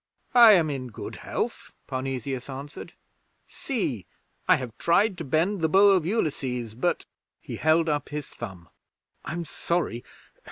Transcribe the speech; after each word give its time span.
'I 0.33 0.53
am 0.53 0.69
in 0.71 0.87
good 0.87 1.17
health,' 1.17 1.75
Parnesius 1.85 2.49
answered. 2.49 2.93
'See! 3.47 4.07
I 4.49 4.55
have 4.55 4.75
tried 4.79 5.15
to 5.19 5.23
bend 5.23 5.61
the 5.61 5.69
bow 5.69 5.89
of 5.89 6.07
Ulysses, 6.07 6.73
but' 6.73 7.05
He 7.39 7.57
held 7.57 7.87
up 7.87 8.09
his 8.09 8.27
thumb. 8.27 8.67
'I'm 9.25 9.45
sorry. 9.45 10.03